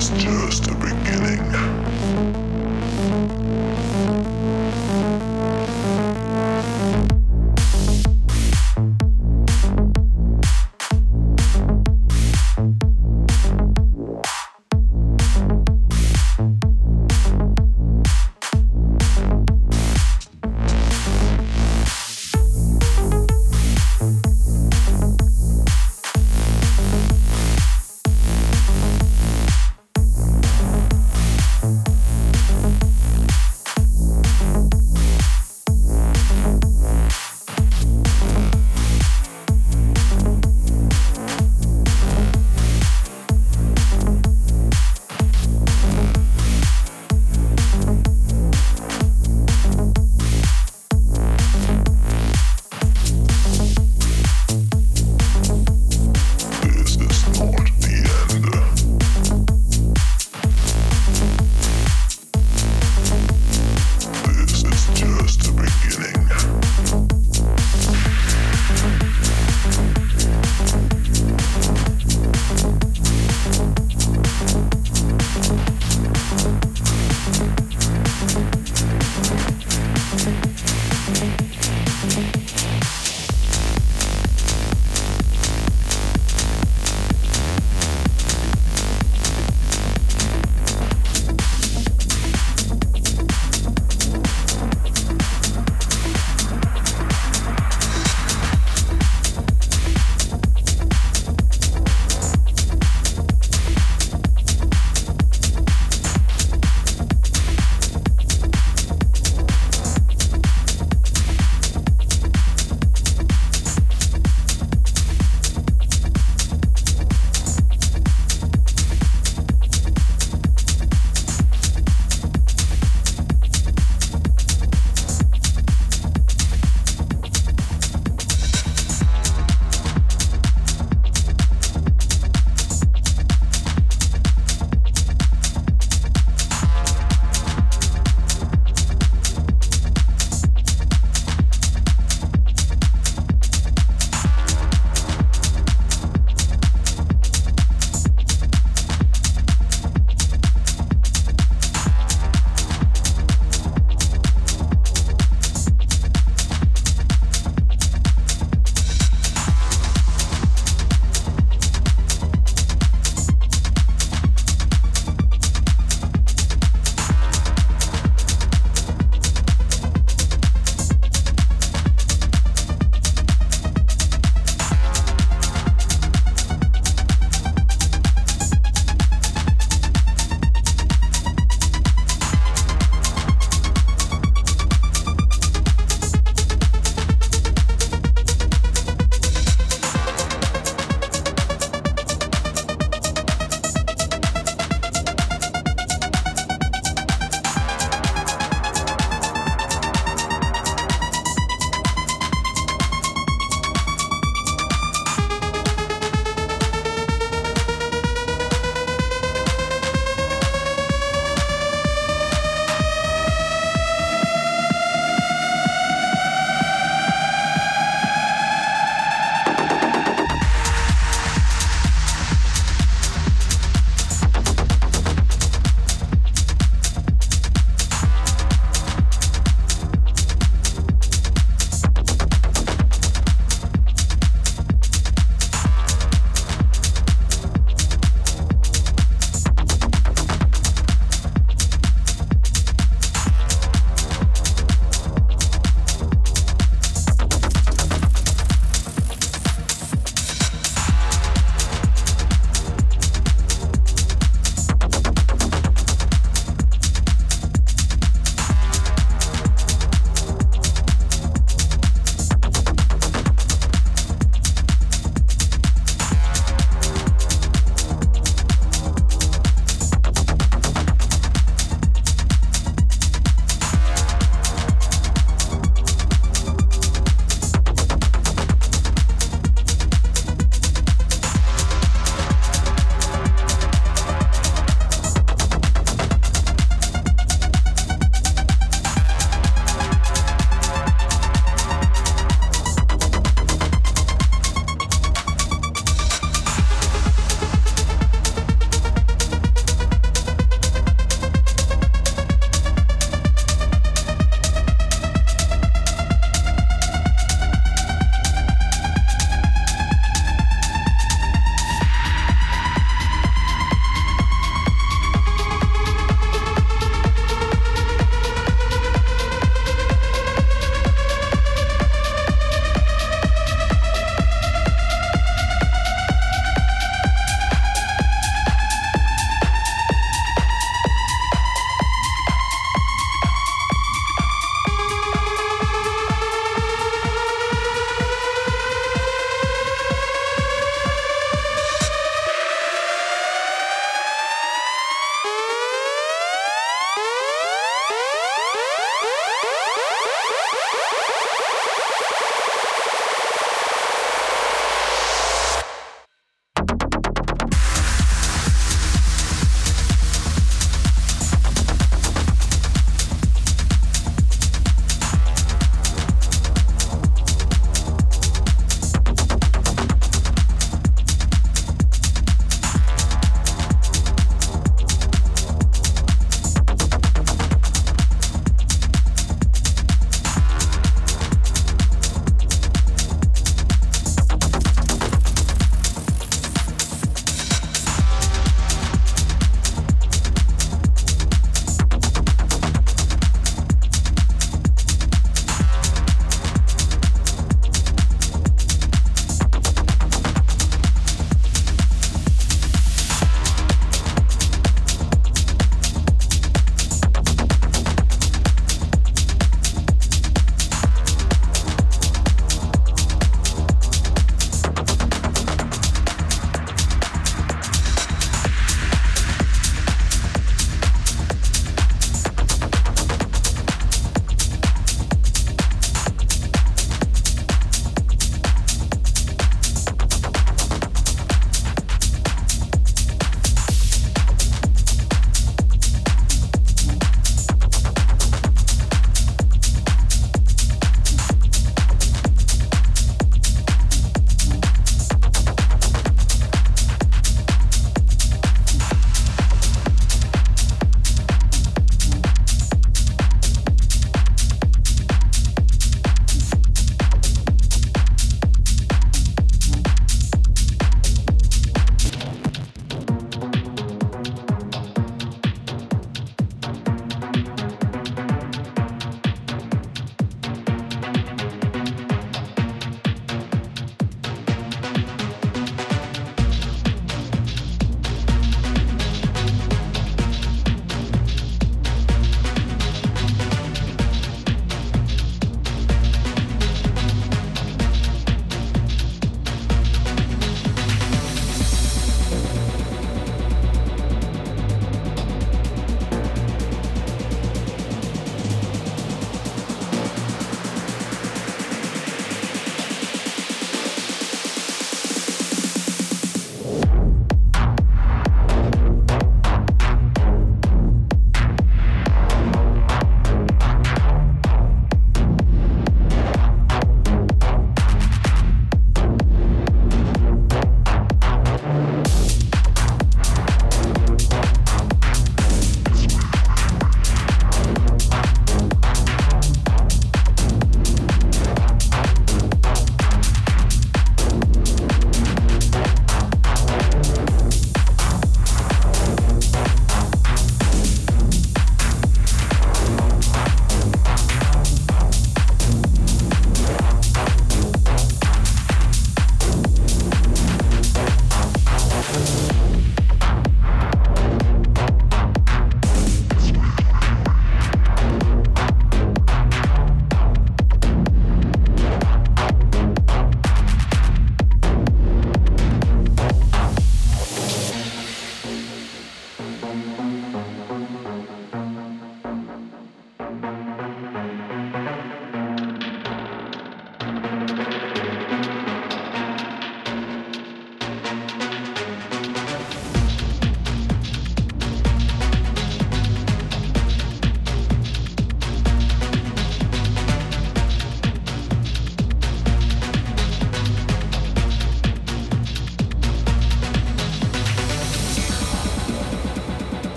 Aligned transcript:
Just 0.00 0.24
you. 0.24 0.39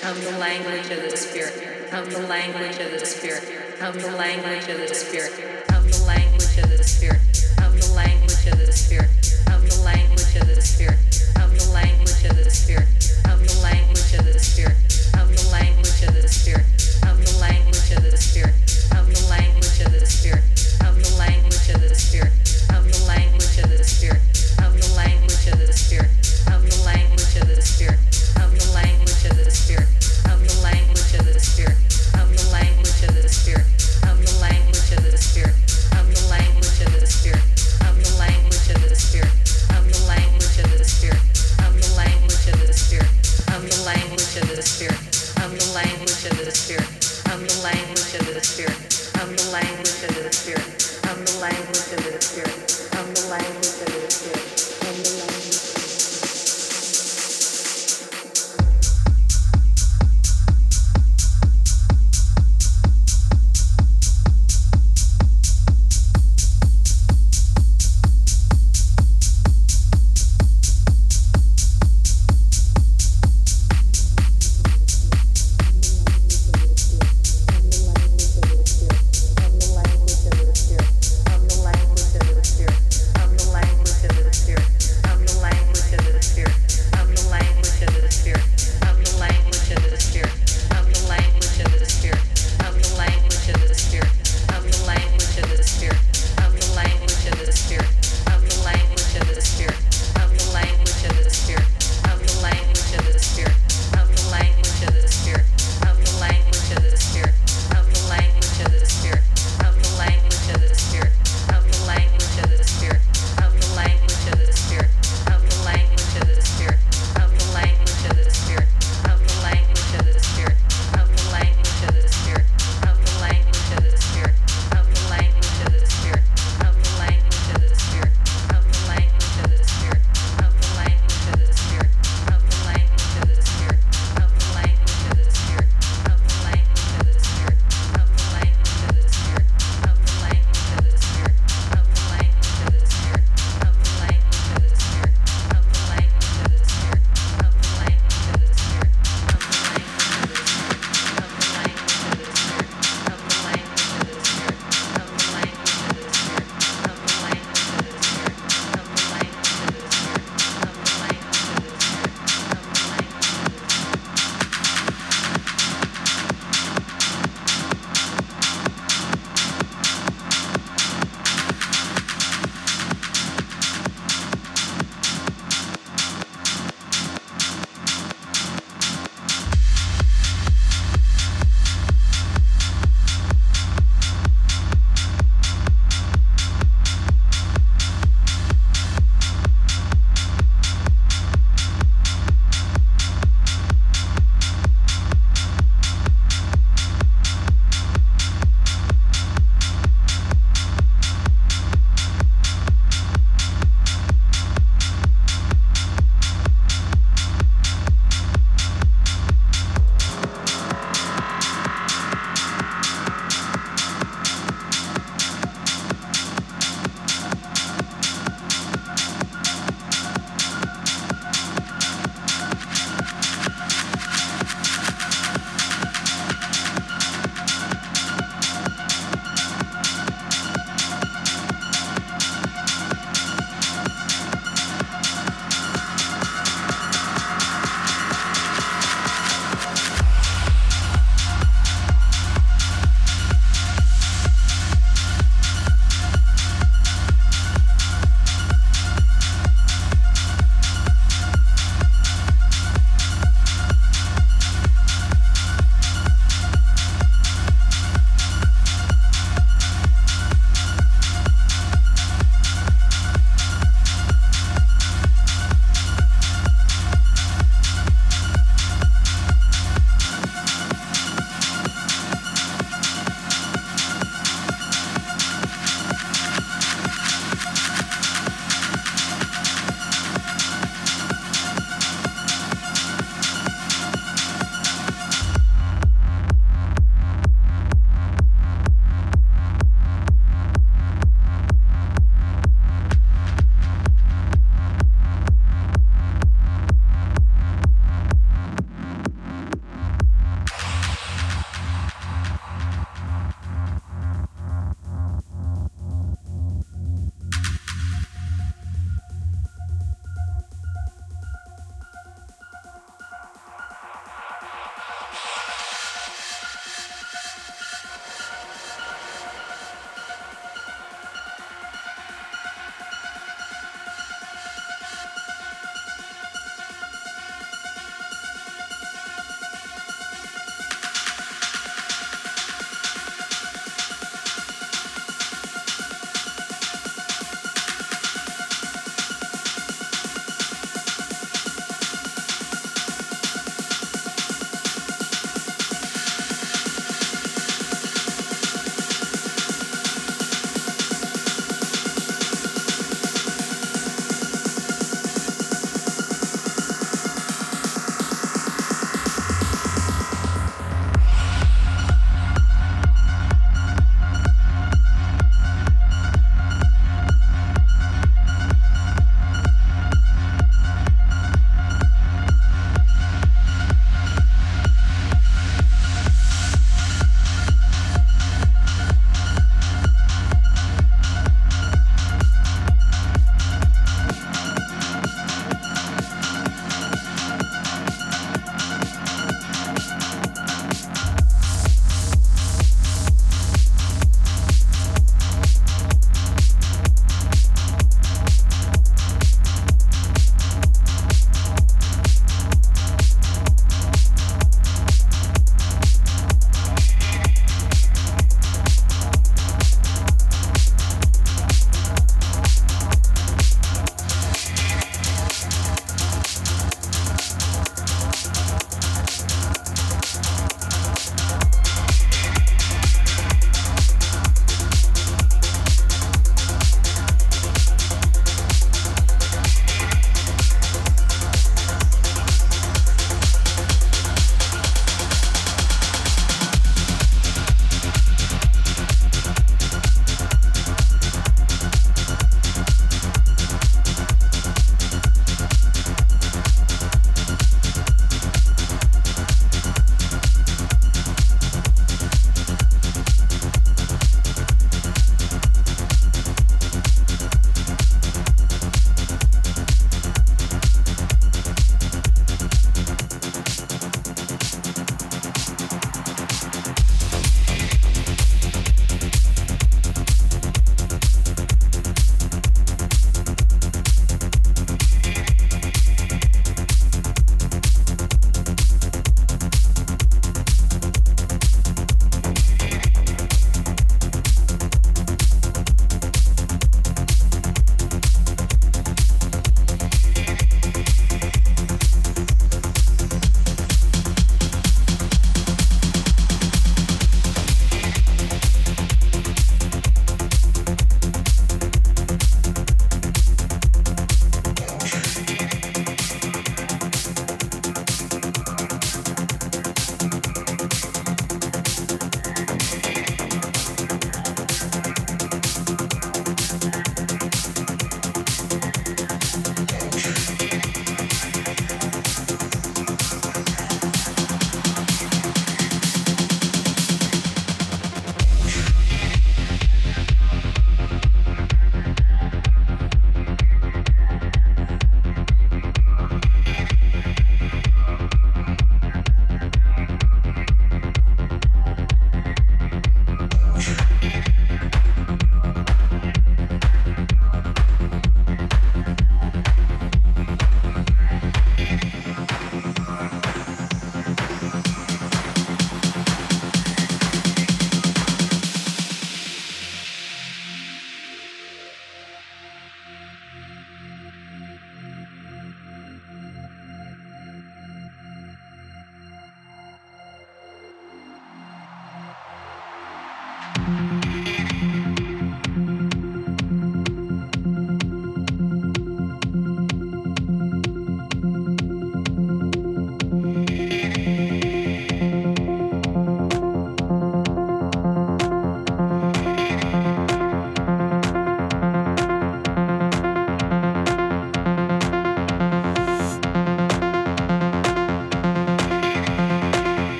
Come 0.00 0.20
the 0.20 0.38
language 0.38 0.90
of 0.90 1.02
the 1.02 1.16
Spirit. 1.16 1.90
Come 1.90 2.08
the 2.08 2.20
language 2.20 2.78
of 2.78 2.92
the 2.92 3.04
Spirit. 3.04 3.42
Come 3.78 3.98
the 3.98 4.12
language 4.12 4.68
of 4.68 4.78
the 4.78 4.94
Spirit. 4.94 5.32
Come 5.68 5.90
the 5.90 6.04
language 6.04 6.58
of 6.58 6.70
the 6.70 6.84
Spirit. 6.84 7.27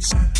It's 0.00 0.39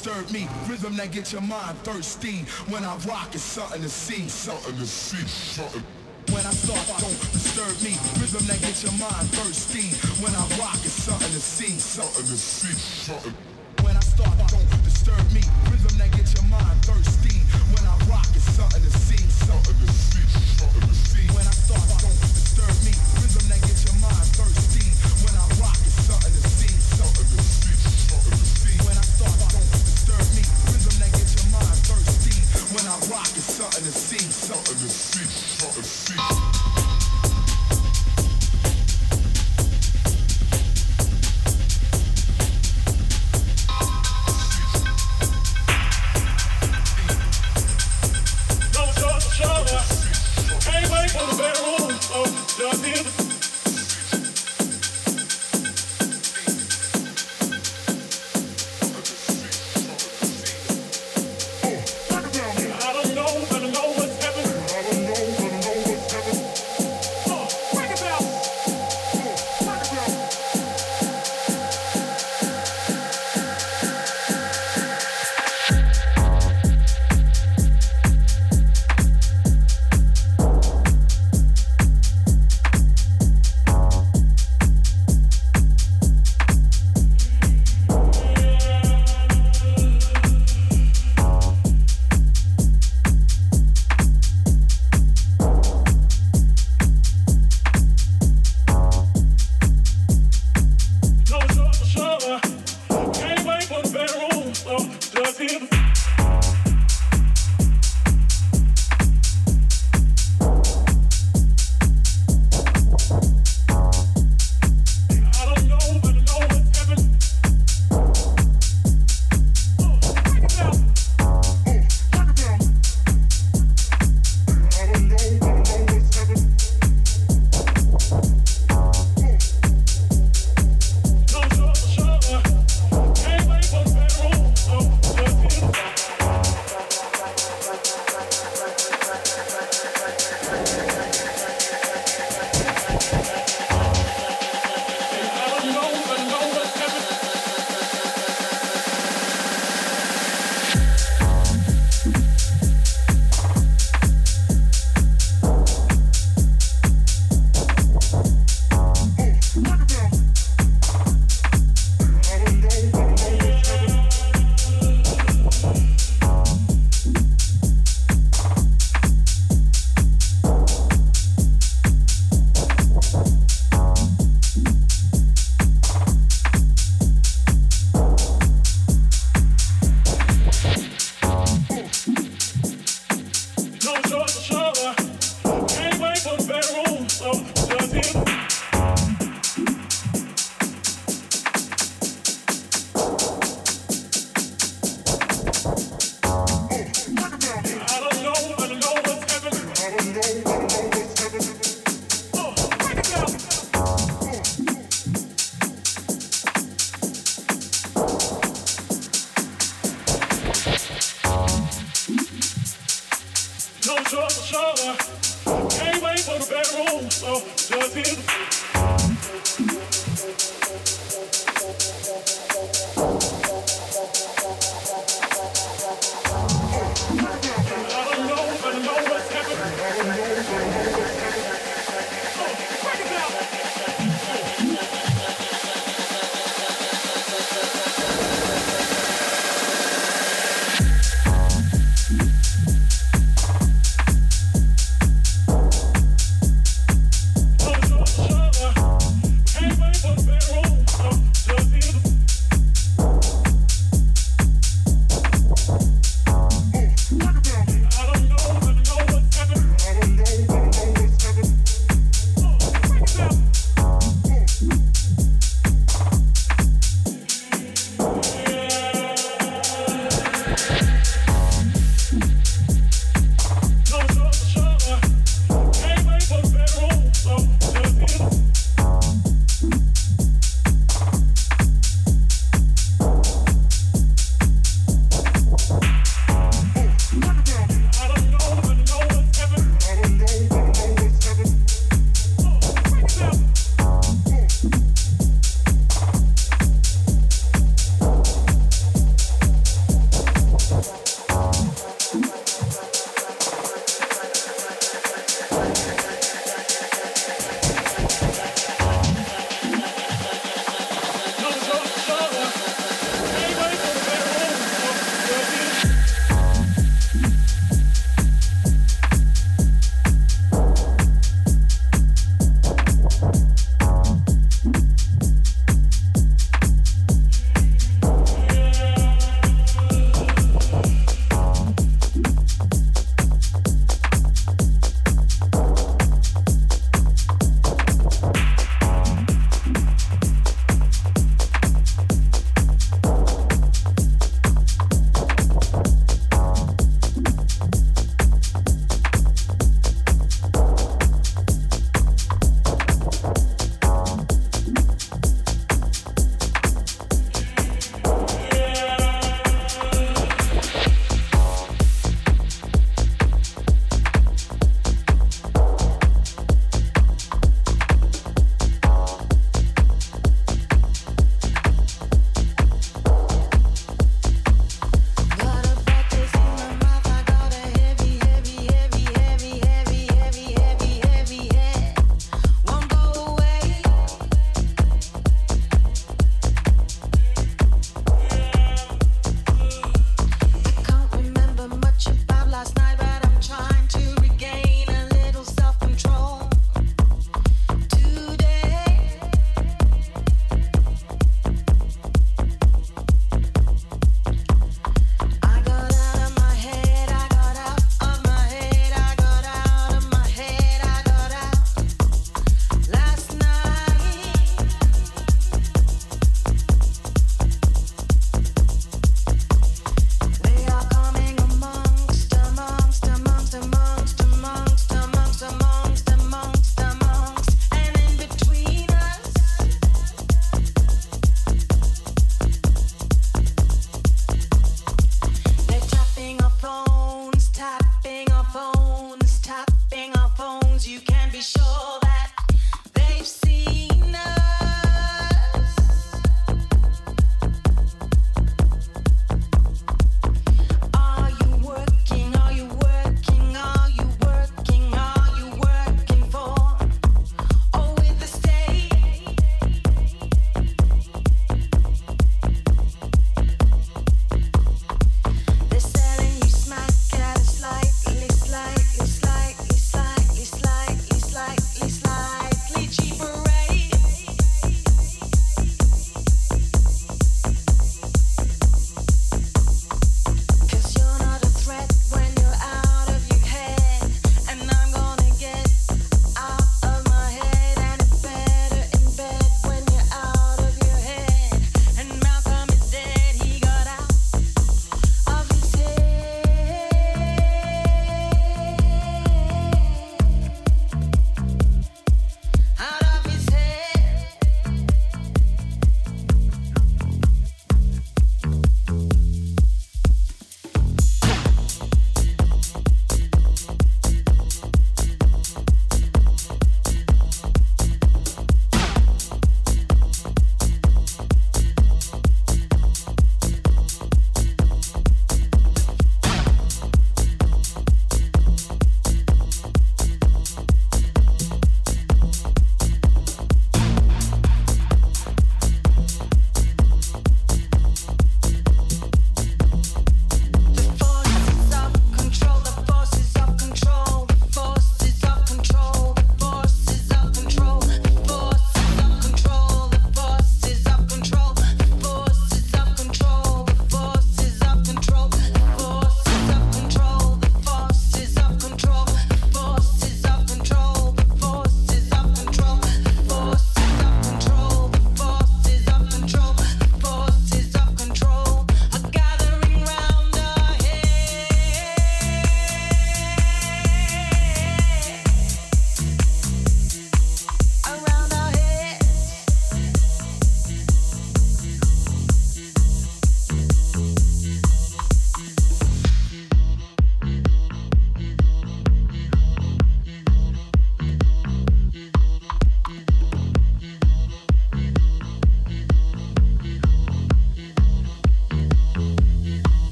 disturb 0.00 0.30
me 0.30 0.48
Rhythm 0.66 0.96
that 0.96 1.12
get 1.12 1.32
your 1.32 1.42
mind 1.42 1.76
thirsty 1.78 2.44
When 2.72 2.84
I 2.84 2.96
rock 3.08 3.28
it's 3.34 3.42
something 3.42 3.82
to 3.82 3.88
see 3.88 4.28
Something 4.28 4.76
to 4.76 4.86
see 4.86 5.26
Something 5.26 5.84
when 6.32 6.46
I 6.46 6.50
start, 6.50 6.86
don't 7.00 7.32
disturb 7.32 7.74
me. 7.82 7.96
Rhythm 8.20 8.46
that 8.46 8.60
gets 8.60 8.84
your 8.84 8.92
mind 8.92 9.28
thirsty. 9.30 9.88
When 10.22 10.32
I 10.32 10.46
rock, 10.60 10.76
it's 10.84 10.92
something 10.92 11.26
to 11.26 11.40
see, 11.40 11.72
something 11.80 12.24
to 12.24 12.36
see, 12.36 12.74
something. 12.74 13.49